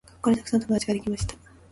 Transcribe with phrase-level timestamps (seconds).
[0.03, 1.35] 学校でたくさん友達ができました。